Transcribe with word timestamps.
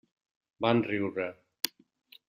Van 0.67 0.81
riure. 0.87 1.29